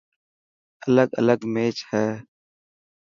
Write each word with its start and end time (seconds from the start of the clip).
الگ 0.85 1.09
الگ 1.19 1.41
ميچ 1.53 1.77
هي. 1.89 2.05